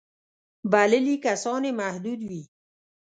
بللي 0.71 1.15
کسان 1.25 1.61
یې 1.67 1.71
محدود 1.81 2.19
وي. 2.29 2.41